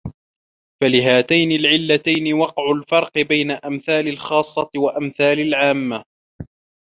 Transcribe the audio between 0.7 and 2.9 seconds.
فَلِهَاتَيْنِ الْعِلَّتَيْنِ وَقَعَ